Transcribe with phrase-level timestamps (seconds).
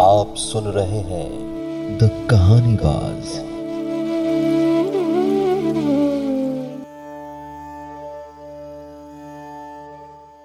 [0.00, 1.28] आप सुन रहे हैं
[1.98, 3.32] द कहानी बाज।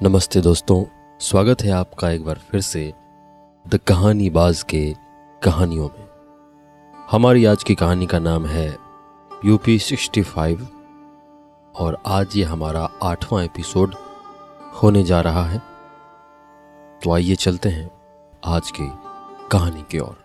[0.04, 0.84] नमस्ते दोस्तों,
[1.20, 2.94] स्वागत है आपका एक बार फिर से
[3.67, 4.96] द कहानी बाज के
[5.44, 6.08] कहानियों में।
[7.12, 8.78] हमारी आज की कहानी का नाम है
[9.46, 10.67] यूपी सिक्सटी फाइव
[11.76, 13.96] और आज ये हमारा आठवां एपिसोड
[14.83, 15.62] होने जा रहा है।
[17.04, 17.90] तो आइए चलते हैं
[18.45, 18.91] आज की
[19.53, 20.16] कहानी की ओर।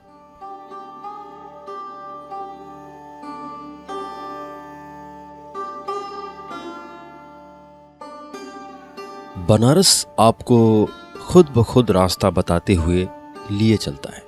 [9.48, 10.88] बनारस आपको
[11.26, 13.08] खुद ब खुद रास्ता बताते हुए
[13.50, 14.26] लिए चलता है।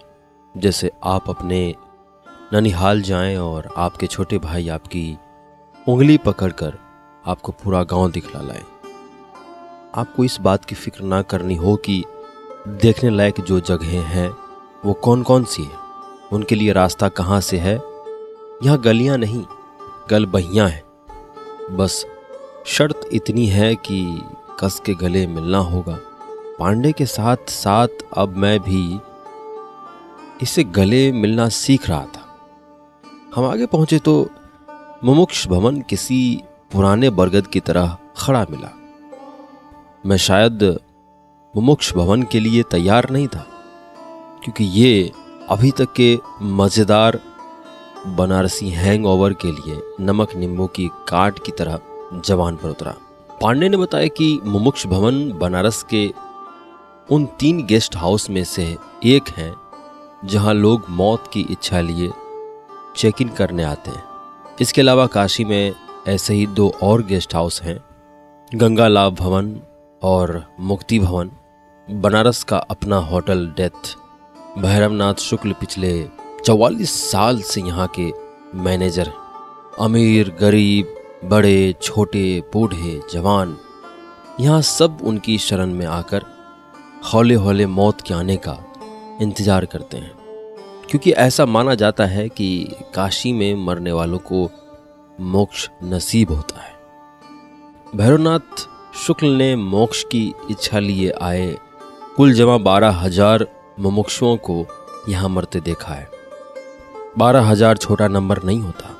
[0.56, 1.74] जैसे आप अपने
[2.52, 5.18] ननिहाल जाएँ और आपके छोटे भाई आपकी
[5.88, 6.78] उंगली पकड़कर
[7.26, 8.64] आपको पूरा गाँव दिखला लाएँ।
[9.94, 12.04] आपको इस बात की फ़िक्र ना करनी हो कि
[12.68, 14.30] देखने लायक जो जगहें हैं
[14.84, 15.78] वो कौन कौन सी हैं?
[16.32, 17.74] उनके लिए रास्ता कहाँ से है?
[18.62, 19.44] यहाँ गलियाँ नहीं,
[20.10, 22.06] गल बहियाँ हैं। बस
[22.66, 24.22] शर्त इतनी है कि
[24.60, 25.98] कस के गले मिलना होगा।
[26.58, 29.00] पांडे के साथ साथ अब मैं भी
[30.42, 32.26] इसे गले मिलना सीख रहा था।
[33.34, 34.28] हम आगे पहुँचे तो
[35.04, 38.74] मुमुक्ष भवन किसी पुराने बरगद की तरह खड़ा मिला।
[40.06, 40.78] मैं शायद
[41.56, 43.46] मुमुक्ष भवन के लिए तैयार नहीं था।
[44.44, 45.12] क्योंकि ये
[45.50, 47.20] अभी तक के मज़ेदार
[48.08, 51.80] बनारसी हैंगओवर के लिए नमक नींबू की काट की तरह
[52.24, 52.94] जवान पर उतरा।
[53.42, 56.08] पांडे ने बताया कि मुमुक्ष भवन बनारस के
[57.08, 58.64] उन तीन गेस्ट हाउस में से
[59.04, 59.52] एक है,
[60.24, 62.10] जहाँ लोग मौत की इच्छा लिए
[62.96, 64.02] चेक इन करने आते हैं।
[64.60, 65.74] इसके अलावा काशी में
[66.08, 67.78] ऐसे ही दो और गेस्ट हाउस हैं
[68.52, 69.56] गंगा लाभ भवन
[70.02, 71.30] और मुक्ति भवन।
[71.88, 73.96] बनारस का अपना होटल डेथ
[74.58, 75.90] भैरवनाथ शुक्ल पिछले
[76.44, 78.10] चौवालीस साल से यहाँ के
[78.58, 83.56] मैनेजर हैं। अमीर, गरीब, बड़े, छोटे, बूढ़े, जवान,
[84.40, 86.24] यहाँ सब उनकी शरण में आकर
[87.04, 88.56] हौले हौले मौत के आने का
[89.22, 90.12] इंतज़ार करते हैं।
[90.88, 94.48] क्योंकि ऐसा माना जाता है कि काशी में मरने वालों को
[95.20, 96.74] मोक्ष नसीब होता है।
[97.96, 101.56] भैरवनाथ शुक्ल ने मोक्ष की इच्छा लिए आए
[102.16, 103.46] कुल जमा बारह हज़ार
[103.80, 104.64] मुमुक्षुओं को
[105.08, 106.08] यहाँ मरते देखा है।
[107.18, 108.96] बारह हज़ार छोटा नंबर नहीं होता।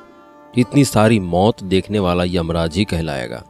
[0.54, 3.42] इतनी सारी मौत देखने वाला यमराज ही कहलाएगा।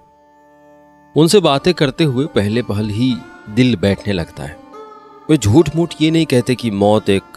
[1.15, 3.15] उनसे बातें करते हुए पहले पहल ही
[3.51, 4.59] दिल बैठने लगता है।
[5.31, 7.37] वे झूठ मूठ ये नहीं कहते कि मौत एक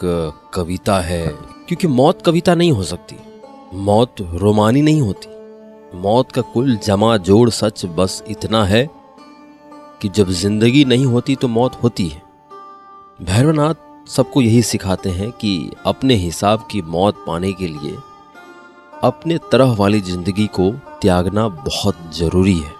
[0.54, 1.26] कविता है,
[1.68, 3.16] क्योंकि मौत कविता नहीं हो सकती।
[3.76, 5.28] मौत रोमानी नहीं होती।
[5.98, 8.88] मौत का कुल जमा जोड़ सच बस इतना है
[10.02, 12.22] कि जब ज़िंदगी नहीं होती तो मौत होती है।
[13.22, 13.74] भैरवनाथ
[14.06, 17.96] सबको यही सिखाते हैं कि अपने हिसाब की मौत पाने के लिए
[19.02, 20.70] अपने तरह वाली ज़िंदगी को
[21.02, 22.72] त्यागना बहुत ज़रूरी है।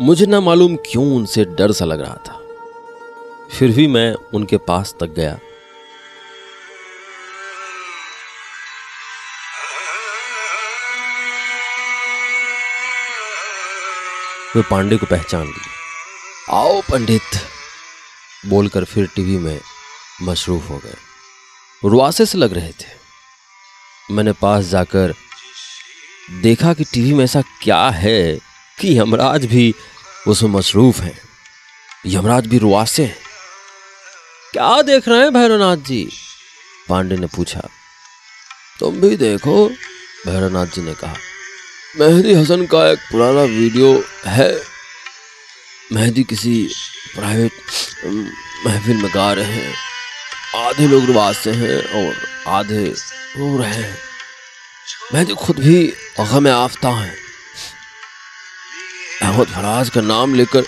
[0.00, 2.38] मुझे ना मालूम क्यों उनसे डर सा लग रहा था।
[3.50, 5.38] फिर भी मैं उनके पास तक गया।
[14.56, 15.62] वे पांडे को पहचान ली
[16.52, 17.38] आओ पंडित,
[18.46, 19.60] बोलकर फिर टीवी में
[20.22, 20.94] मशरूफ हो गए।
[21.84, 23.04] रुआसे से लग रहे थे।
[24.10, 25.14] मैंने पास जाकर
[26.30, 28.36] देखा कि टीवी में ऐसा क्या है
[28.80, 29.74] कि यमराज भी
[30.28, 31.18] उसमें मसरूफ हैं।
[32.06, 33.18] यमराज भी रुआसे हैं।
[34.52, 36.10] क्या देख रहे हैं भैरवनाथ जी?
[36.88, 37.68] पांडे ने पूछा।
[38.80, 39.68] तुम भी देखो,
[40.26, 41.14] भैरवनाथ जी ने कहा।
[41.96, 44.62] मेहदी हसन का एक पुराना वीडियो है।
[45.92, 46.70] मेहदी किसी
[47.14, 47.52] प्राइवेट
[48.66, 49.93] महफिल में गा रहे हैं।
[50.54, 52.14] आधे लोग रुआज से हैं और
[52.48, 52.84] आधे
[53.38, 53.98] रो रहे हैं।
[55.14, 55.84] मैं तो खुद भी
[56.20, 57.14] गम आफ्ता है।
[59.22, 60.64] अहमद फराज का नाम लेकर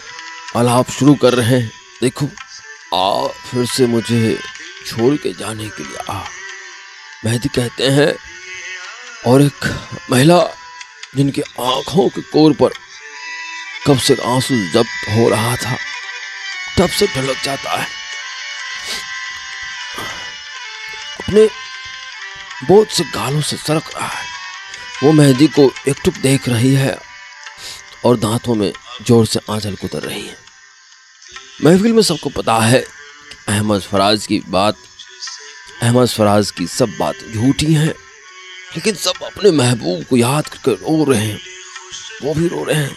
[0.56, 1.70] अलाप शुरू कर रहे हैं।
[2.02, 2.28] देखो
[2.94, 4.38] आ फिर से मुझे
[4.86, 6.22] छोड़ के जाने के लिए आ।
[7.24, 8.14] मेहदी कहते हैं,
[9.26, 9.64] और एक
[10.10, 10.40] महिला
[11.16, 12.72] जिनकी आँखों के कोर पर
[13.86, 15.76] कब से आँसू जब्त हो रहा था,
[16.78, 18.05] तब से ढलक जाता है।
[21.28, 21.48] अपने
[22.68, 24.24] बहुत से गालों से सरक रहा है।
[25.02, 26.98] वो मेहंदी को एकटुक देख रही है
[28.04, 30.36] और दांतों में ज़ोर से आंचल कुतर रही है।
[31.64, 32.80] महफिल में सबको पता है
[33.48, 34.76] अहमद फराज की बात,
[35.82, 37.88] अहमद फराज की सब बात झूठी हैं,
[38.76, 41.40] लेकिन सब अपने महबूब को याद करके रो रहे हैं।
[42.22, 42.96] वो भी रो रहे हैं।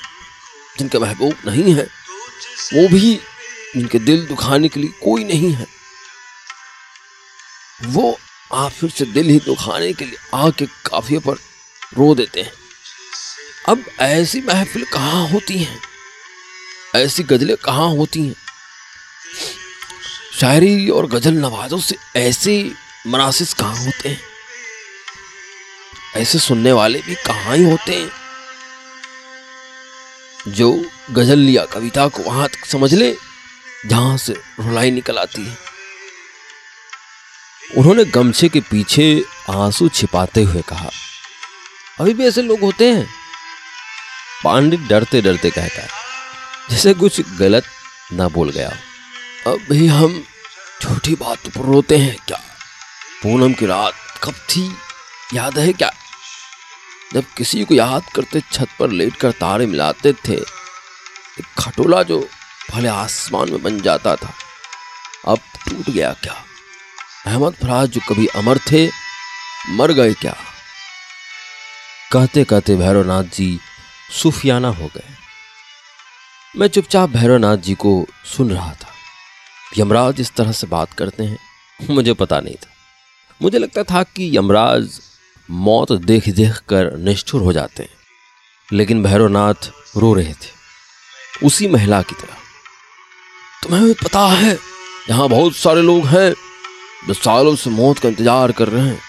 [0.80, 1.88] जिनके महबूब नहीं है,
[2.74, 3.16] वो भी
[3.76, 5.79] जिनके दिल दुखाने के लिए कोई नहीं है।
[7.86, 8.20] वो
[8.54, 11.34] आप फिर से दिल ही दुखाने के लिए आके काफिए पर
[11.98, 12.52] रो देते हैं।
[13.70, 15.80] अब ऐसी महफिल कहाँ होती हैं?
[16.96, 18.36] ऐसी गजलें कहाँ होती हैं?
[20.40, 22.72] शायरी और गज़ल नवाजों से ऐसे
[23.08, 24.22] मनासिस कहाँ होते हैं?
[26.16, 28.12] ऐसे सुनने वाले भी कहाँ ही होते हैं?
[30.48, 33.16] जो गज़ल या कविता को वहाँ तक समझ ले,
[33.86, 35.69] जहाँ से रुलाई निकल आती है।
[37.78, 40.90] उन्होंने गमछे के पीछे आँसू छिपाते हुए कहा,
[42.00, 43.08] अभी भी ऐसे लोग होते हैं?
[44.44, 45.88] पांडित डरते डरते कहता है
[46.70, 47.64] जैसे कुछ गलत
[48.14, 48.70] ना बोल गया
[49.48, 50.24] अब भी हम
[50.82, 52.42] छोटी बात पर रोते हैं क्या?
[53.24, 53.94] पूनम की रात
[54.24, 54.76] कब थी?
[55.34, 55.92] याद है क्या?
[57.14, 62.30] जब किसी को याद करते छत पर लेटकर तारे मिलाते थे, एक खटोला जो
[62.72, 64.34] भले आसमान में बन जाता था,
[65.28, 66.46] अब टूट गया क्या?
[67.30, 68.90] अहमद फराज जो कभी अमर थे,
[69.70, 70.36] मर गए क्या?
[72.12, 73.60] कहते कहते भैरवनाथ जी
[74.12, 75.10] सुफियाना हो गए।
[76.56, 78.88] मैं चुपचाप भैरवनाथ जी को सुन रहा था।
[79.78, 81.38] यमराज इस तरह से बात करते हैं,
[81.90, 82.72] मुझे पता नहीं था।
[83.42, 85.00] मुझे लगता था कि यमराज
[85.50, 87.96] मौत देख देख कर निष्ठुर हो जाते हैं।
[88.74, 90.52] लेकिन भैरवनाथ रो रहे थे,
[91.44, 92.36] उसी महिला की तरह।
[93.64, 94.58] तुम्हें भी पता है,
[95.10, 96.34] यहाँ बहुत सारे लोग हैं
[97.00, 99.00] जो सालों से मौत का इंतज़ार कर रहे हैं,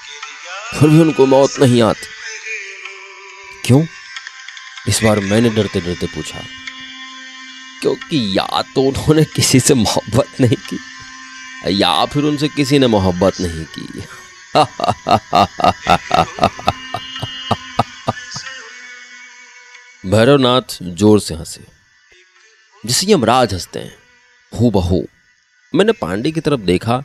[0.73, 2.07] फिर भी उनको मौत नहीं आती।
[3.65, 3.83] क्यों?
[4.89, 6.41] इस बार मैंने डरते डरते पूछा,
[7.83, 10.79] क्योंकि या तो उन्होंने किसी से मोहब्बत नहीं की,
[11.73, 14.03] या फिर उनसे किसी ने मोहब्बत नहीं की।
[20.05, 21.65] भैरवनाथ ज़ोर से हंसे।
[22.85, 23.97] जिसे यमराज हँसते हैं
[24.53, 25.03] हु बहू
[25.75, 27.03] मैंने पांडे की तरफ़ देखा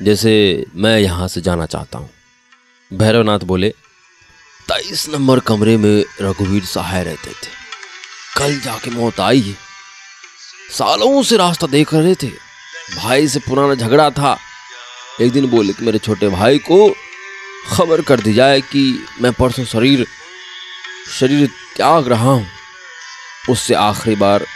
[0.00, 2.10] जैसे मैं यहाँ से जाना चाहता हूँ।
[2.92, 3.68] भैरवनाथ बोले,
[4.68, 7.50] तेईस नंबर कमरे में रघुवीर सहाय रहते थे।
[8.36, 9.56] कल जाके मौत आई
[10.70, 12.30] सालों से रास्ता देख रहे थे।
[12.96, 14.36] भाई से पुराना झगड़ा था।
[15.20, 16.88] एक दिन बोले कि मेरे छोटे भाई को
[17.72, 20.06] खबर कर दी जाए कि मैं परसों शरीर
[21.10, 21.46] शरीर
[21.76, 22.46] त्याग रहा हूँ।
[23.50, 24.46] उससे आखिरी बार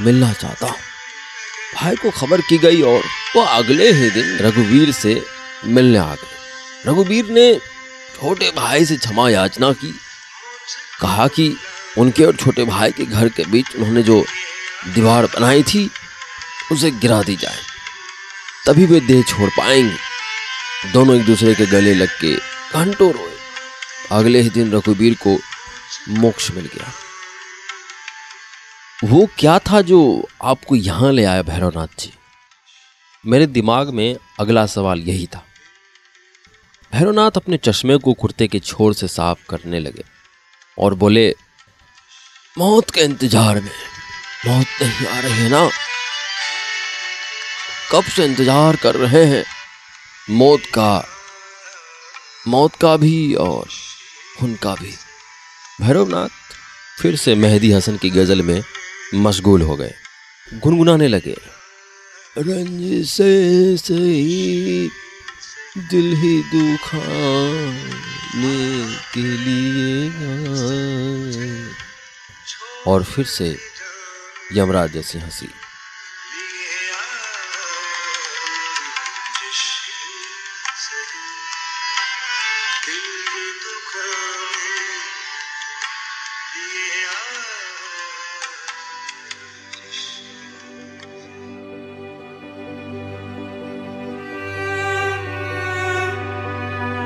[0.00, 0.91] मिलना चाहता हूँ।
[1.74, 3.02] भाई को खबर की गई और
[3.36, 5.24] वो अगले ही दिन रघुवीर से
[5.64, 6.32] मिलने आ गए।
[6.86, 7.54] रघुवीर ने
[8.16, 9.94] छोटे भाई से क्षमा याचना की।
[11.00, 11.56] कहा कि
[11.98, 14.24] उनके और छोटे भाई के घर के बीच उन्होंने जो
[14.88, 15.90] दीवार बनाई थी,
[16.72, 17.58] उसे गिरा दी जाए।
[18.66, 19.96] तभी वे देह छोड़ पाएँगे।
[20.92, 22.36] दोनों एक दूसरे के गले लग के
[22.74, 23.32] घंटों रोए।
[24.10, 25.40] अगले ही दिन रघुवीर को
[26.08, 26.94] मोक्ष मिल गया।
[29.04, 30.00] वो क्या था जो
[30.42, 32.12] आपको यहाँ ले आया भैरवनाथ जी?
[33.24, 35.42] मेरे दिमाग में अगला सवाल यही था।
[36.92, 40.04] भैरवनाथ अपने चश्मे को कुर्ते के छोर से साफ़ करने लगे
[40.78, 41.28] और बोले,
[42.58, 43.70] मौत के इंतज़ार में,
[44.46, 45.68] मौत नहीं आ रही है ना?
[47.92, 49.44] कब से इंतज़ार कर रहे हैं?
[50.30, 51.04] मौत का
[52.48, 53.68] मौत का भी और
[54.42, 54.92] उनका भी।
[55.80, 56.28] भैरवनाथ
[57.00, 58.62] फिर से मेहदी हसन की गज़ल में
[59.14, 59.94] मशगूल हो गए।
[60.54, 61.36] गुनगुनाने लगे।
[62.38, 64.88] रंज से सही
[65.78, 67.82] दिल ही दुखाने
[69.14, 70.10] के लिए
[72.86, 73.56] और फिर से
[74.52, 75.48] यमराज जैसी हँसी।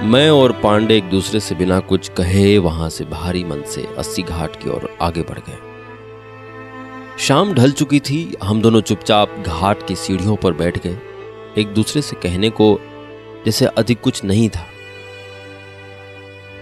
[0.04, 4.22] मैं और पांडे एक दूसरे से बिना कुछ कहे वहाँ से भारी मन से अस्सी
[4.22, 5.58] घाट की ओर आगे बढ़ गए।
[7.18, 10.98] शाम ढल चुकी थी, हम दोनों चुपचाप घाट की सीढ़ियों पर बैठ गए।
[11.58, 12.80] एक दूसरे से कहने को
[13.46, 14.66] जैसे अधिक कुछ नहीं था।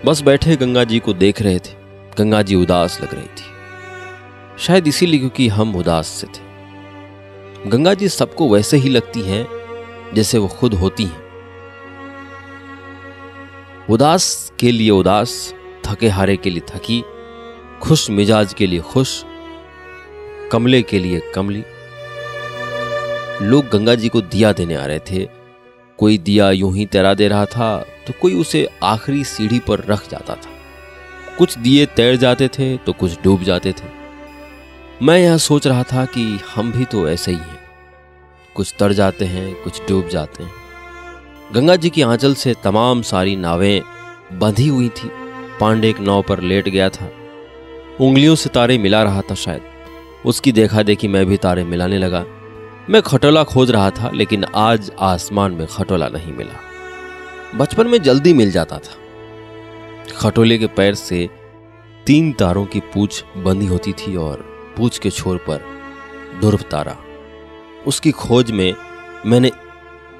[0.06, 1.72] बस बैठे गंगा जी को देख रहे थे।
[2.18, 3.44] गंगा जी उदास लग रही थी।
[4.58, 6.42] शायद इसीलिए क्योंकि हम उदास से थे।
[7.70, 9.48] गंगा जी सबको वैसे ही लगती हैं
[10.14, 11.23] जैसे वो खुद होती हैं।
[13.90, 15.54] उदास के लिए उदास,
[15.86, 17.02] थके हारे के लिए थकी,
[17.82, 19.24] खुश मिजाज के लिए खुश,
[20.52, 21.62] कमले के लिए कमली।
[23.42, 25.28] लोग गंगा जी को दिया देने आ रहे थे।
[25.98, 27.76] कोई दिया यूँ ही तैरा दे रहा था
[28.06, 30.50] तो कोई उसे आखिरी सीढ़ी पर रख जाता था।
[31.38, 33.92] कुछ दिए तैर जाते थे तो कुछ डूब जाते थे।
[35.02, 37.60] मैं यह सोच रहा था कि हम भी तो ऐसे ही हैं।
[38.56, 40.63] कुछ तर जाते हैं, कुछ डूब जाते हैं।
[41.54, 43.82] गंगा जी की आंचल से तमाम सारी नावें
[44.38, 45.10] बंधी हुई थी।
[45.60, 47.10] पांडे एक नाव पर लेट गया था।
[48.00, 49.62] उंगलियों से तारे मिला रहा था शायद।
[50.26, 52.24] उसकी देखा देखी मैं भी तारे मिलाने लगा।
[52.90, 56.60] मैं खटोला खोज रहा था, लेकिन आज आसमान में खटोला नहीं मिला।
[57.58, 58.94] बचपन में जल्दी मिल जाता था।
[60.16, 61.30] खटोले के पैर से
[62.06, 64.36] तीन तारों की पूछ बंधी होती थी और
[64.76, 65.64] पूछ के छोर पर
[66.40, 66.96] ध्रुव तारा।
[67.86, 68.74] उसकी खोज में
[69.26, 69.50] मैंने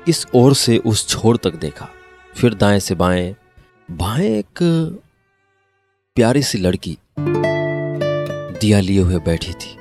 [0.09, 1.89] इस ओर से उस छोर तक देखा।
[2.35, 3.35] फिर दाएँ से बाएँ
[3.91, 4.59] बाएँ एक
[6.17, 9.77] प्यारी सी लड़की दिया लिए हुए बैठी थी।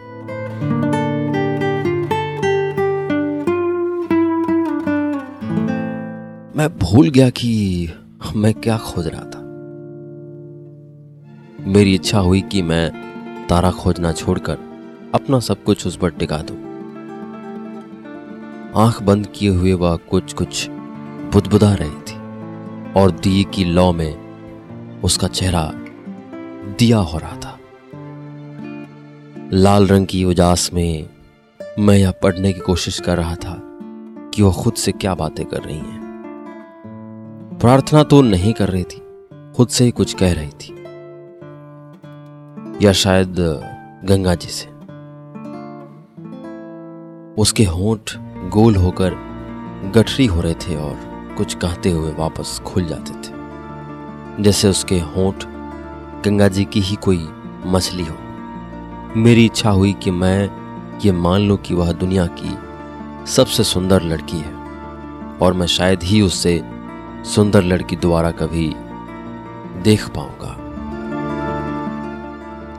[6.58, 7.90] मैं भूल गया कि
[8.36, 9.42] मैं क्या खोज रहा था।
[11.68, 12.92] मेरी इच्छा हुई कि मैं
[13.50, 14.58] तारा खोजना छोड़कर
[15.14, 16.63] अपना सब कुछ उस पर टिका दूँ।
[18.76, 20.68] आँख बंद किए हुए वह कुछ कुछ
[21.34, 22.16] बुदबुदा रही थी
[23.02, 24.24] और दिए की लौ में
[25.02, 25.72] उसका चेहरा
[26.80, 27.60] दिया हो रहा था।
[29.54, 31.10] लाल रंग की उजास में
[31.80, 33.62] मैं यह पढ़ने की कोशिश कर रहा था
[34.34, 36.04] कि वह खुद से क्या बातें कर रही हैं।
[37.62, 40.74] प्रार्थना तो नहीं कर रही थी, खुद से ही कुछ कह रही थी।
[42.86, 43.36] या शायद
[44.06, 44.68] गंगा जी से।
[47.42, 49.16] उसके होंठ गोल होकर
[49.96, 50.96] गठरी हो रहे थे और
[51.38, 55.44] कुछ कहते हुए वापस खुल जाते थे। जैसे उसके होंठ
[56.26, 57.30] गंगा जी की ही कोई
[57.66, 58.16] मछली हो।
[59.18, 60.50] मेरी इच्छा हुई कि मैं
[61.06, 62.58] ये मान लूँ कि वह दुनिया की
[63.32, 64.54] सबसे सुंदर लड़की है
[65.42, 66.64] और मैं शायद ही उससे
[67.26, 68.76] सुंदर लड़की दोबारा कभी
[69.84, 70.58] देख पाऊँगा।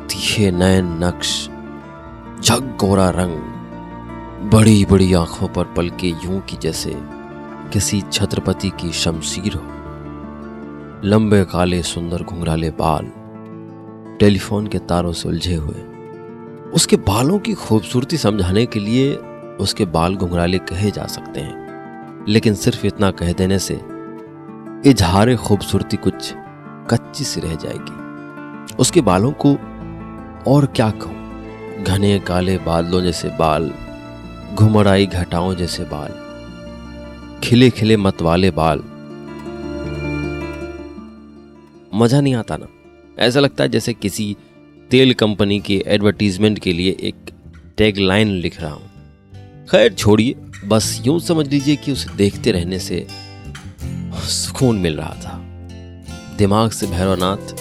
[0.07, 1.49] तीखे नयन नक्श
[2.43, 3.54] झग गोरा रंग
[4.43, 6.95] बड़ी बड़ी आँखों पर पलके यूँ की जैसे
[7.73, 9.63] किसी छत्रपति की शमशीर हो।
[11.05, 13.05] लंबे, काले, सुंदर, घुंघराले बाल
[14.19, 15.81] टेलीफोन के तारों से उलझे हुए।
[16.75, 19.15] उसके बालों की खूबसूरती समझाने के लिए
[19.61, 21.65] उसके बाल घुंघराले कहे जा सकते हैं।
[22.29, 23.75] लेकिन सिर्फ़ इतना कह देने से
[24.91, 26.35] इजहार खूबसूरती कुछ
[26.91, 28.05] कच्ची सी रह जाएगी।
[28.75, 29.51] उसके बालों को
[30.51, 31.25] और क्या कहूँ?
[31.85, 33.73] घने, काले बादलों जैसे बाल
[34.55, 38.79] घुमराई घटाओं जैसे बाल। खिले खिले मत वाले बाल।
[41.95, 42.67] मज़ा नहीं आता ना।
[43.19, 44.37] ऐसा लगता है जैसे किसी
[44.91, 47.15] तेल कंपनी के एडवर्टीजमेंट के लिए एक
[47.77, 48.91] टैग लाइन लिख रहा हूँ।
[49.71, 50.35] खैर, छोड़िए।
[50.65, 53.07] बस यूँ समझ लीजिए कि उसे देखते रहने से
[54.15, 55.41] सुकून मिल रहा था।
[56.37, 57.55] दिमाग से भैरवनाथ,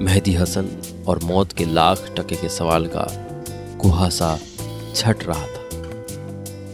[0.00, 0.68] मेहदी हसन
[1.06, 3.06] और मौत के लाख टके के सवाल का
[3.80, 4.38] कुहासा
[4.94, 5.59] छट रहा था।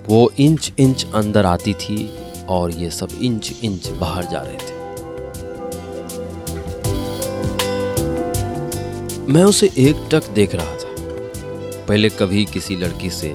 [0.08, 2.10] वो इंच इंच अंदर आती थी
[2.48, 4.74] और ये सब इंच इंच बाहर जा रहे थे।
[9.32, 10.94] मैं उसे एक टक देख रहा था।
[11.88, 13.34] पहले कभी किसी लड़की से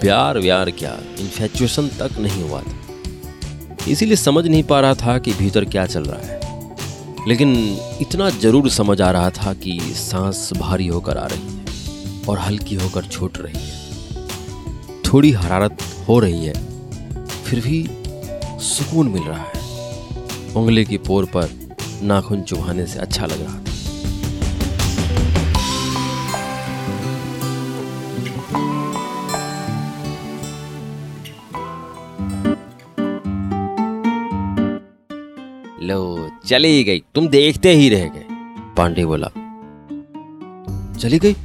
[0.00, 5.32] प्यार व्यार क्या इन्फेचुएशन तक नहीं हुआ था। इसीलिए समझ नहीं पा रहा था कि
[5.32, 6.34] भीतर क्या चल रहा है।
[7.28, 7.54] लेकिन
[8.00, 12.74] इतना ज़रूर समझ आ रहा था कि सांस भारी होकर आ रही है और हल्की
[12.74, 13.85] होकर छूट रही है।
[15.06, 16.52] थोड़ी हरारत हो रही है,
[17.44, 17.86] फिर भी
[18.62, 21.48] सुकून मिल रहा है। उंगली की पोर पर
[22.02, 23.64] नाखून चुभाने से अच्छा लग रहा था।
[35.82, 38.26] लो, चली गई। तुम देखते ही रह गए,
[38.76, 39.28] पांडे बोला।
[40.98, 41.36] चली गई?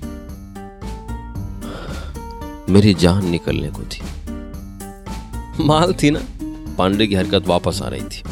[2.71, 4.01] मेरी जान निकलने को थी।
[5.65, 6.19] माल थी ना,
[6.77, 8.23] पांडे की हरकत वापस आ रही थी।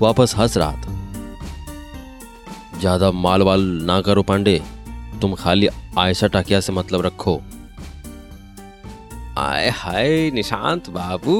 [0.00, 0.92] वापस हंस रहा था।
[2.80, 4.60] ज़्यादा माल वाल ना करो पांडे,
[5.20, 7.40] तुम खाली आयशा टाकिया से मतलब रखो।
[9.38, 11.36] आए हाय निशांत बाबू।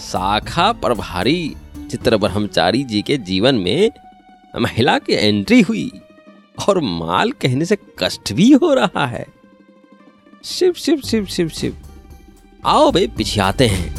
[0.00, 1.54] शाखा प्रभारी,
[1.90, 3.90] चित्र ब्रह्मचारी जी के जीवन में
[4.56, 5.90] महिला की एंट्री हुई
[6.68, 9.26] और माल कहने से कष्ट भी हो रहा है।
[10.44, 11.76] शिव शिव शिव शिव शिव।
[12.62, 13.94] आओ भाई पिछाते हैं।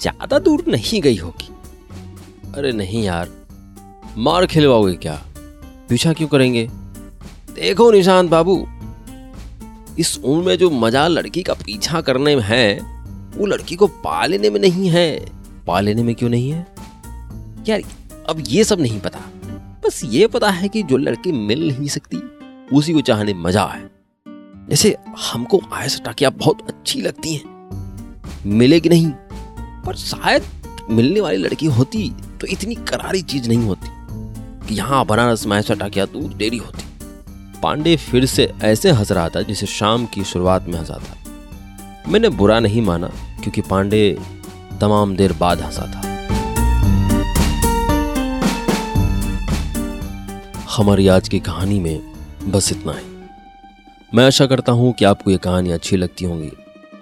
[0.00, 1.48] ज़्यादा दूर नहीं गई होगी।
[2.54, 3.30] अरे नहीं यार,
[4.16, 5.14] मार खिलवाओगे क्या?
[5.88, 6.66] पीछा क्यों करेंगे?
[7.54, 8.56] देखो निशांत बाबू,
[9.98, 12.78] इस उम्र में जो मज़ा लड़की का पीछा करने में है,
[13.36, 15.08] वो लड़की को पा लेने में नहीं है।
[15.66, 16.66] पा लेने में क्यों नहीं है?
[17.68, 17.82] यार,
[18.28, 19.20] अब ये सब नहीं पता।
[19.84, 22.16] बस ये पता है कि जो लड़की मिल नहीं सकती
[22.72, 23.90] उसी को चाहने मज़ा है
[24.70, 24.96] जैसे
[25.32, 27.42] हमको आयस टाकिया बहुत अच्छी लगती हैं।
[28.46, 29.10] मिलेगी नहीं?
[29.86, 30.42] पर शायद
[30.90, 32.08] मिलने वाली लड़की होती
[32.40, 33.88] तो इतनी करारी चीज़ नहीं होती
[34.68, 36.84] कि यहाँ बनारस में ऐसा टाकिया दूर देरी होती।
[37.62, 42.28] पांडे फिर से ऐसे हंस रहा था जिसे शाम की शुरुआत में हंसा था मैंने
[42.28, 43.06] बुरा नहीं माना
[43.42, 44.18] क्योंकि पांडे
[44.80, 46.12] तमाम देर बाद हंसा था
[50.70, 52.13] हमारी आज की कहानी में
[52.46, 53.04] बस इतना ही।
[54.14, 56.50] मैं आशा करता हूँ कि आपको ये कहानी अच्छी लगती होंगी।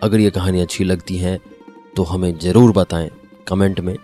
[0.02, 1.38] अगर ये कहानी अच्छी लगती हैं
[1.96, 3.10] तो हमें ज़रूर बताएँ
[3.48, 3.96] कमेंट में।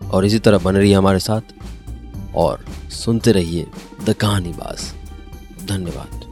[0.00, 1.54] और इसी तरह बन रही हमारे साथ।
[2.36, 3.66] और सुनते रहिए
[4.04, 4.92] द कहानी बास
[5.64, 6.25] धन्यवाद।